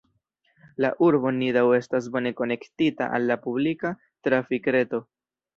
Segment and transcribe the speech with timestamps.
[0.85, 3.93] La urbo Nidau estas bone konektita al la publika
[4.29, 5.05] trafikreto.